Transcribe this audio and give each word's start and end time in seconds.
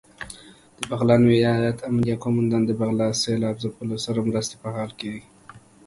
دبغلان 0.81 1.21
ولايت 1.31 1.79
امنيه 1.89 2.15
قوماندان 2.23 2.61
دبغلان 2.65 3.11
د 3.13 3.19
سېلاب 3.23 3.55
ځپلو 3.63 3.93
خلکو 3.95 4.03
سره 4.05 4.17
دمرستې 4.25 4.55
په 4.63 4.67
حال 4.75 4.91
کې 4.99 5.13